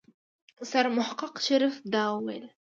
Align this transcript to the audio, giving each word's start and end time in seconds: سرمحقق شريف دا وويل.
سرمحقق 0.71 1.35
شريف 1.47 1.75
دا 1.93 2.03
وويل. 2.13 2.45